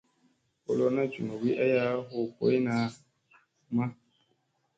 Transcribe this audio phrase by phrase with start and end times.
[0.63, 2.85] Ko lona njunugiya huu boy naa
[3.75, 3.85] ma.